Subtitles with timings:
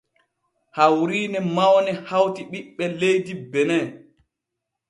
[0.77, 3.87] Hawriine mawne hawti ɓiɓɓe leydi benin.